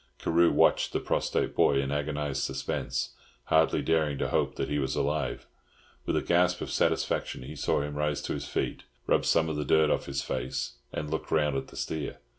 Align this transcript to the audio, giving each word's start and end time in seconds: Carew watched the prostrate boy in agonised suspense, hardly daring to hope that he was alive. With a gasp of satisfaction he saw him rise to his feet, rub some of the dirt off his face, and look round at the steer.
Carew 0.17 0.51
watched 0.51 0.93
the 0.93 0.99
prostrate 0.99 1.53
boy 1.53 1.79
in 1.79 1.91
agonised 1.91 2.41
suspense, 2.41 3.11
hardly 3.43 3.83
daring 3.83 4.17
to 4.17 4.29
hope 4.29 4.55
that 4.55 4.67
he 4.67 4.79
was 4.79 4.95
alive. 4.95 5.45
With 6.07 6.17
a 6.17 6.23
gasp 6.23 6.59
of 6.61 6.71
satisfaction 6.71 7.43
he 7.43 7.55
saw 7.55 7.81
him 7.81 7.93
rise 7.93 8.23
to 8.23 8.33
his 8.33 8.45
feet, 8.47 8.81
rub 9.05 9.25
some 9.25 9.47
of 9.47 9.57
the 9.57 9.63
dirt 9.63 9.91
off 9.91 10.07
his 10.07 10.23
face, 10.23 10.77
and 10.91 11.11
look 11.11 11.29
round 11.29 11.55
at 11.55 11.67
the 11.67 11.75
steer. 11.75 12.17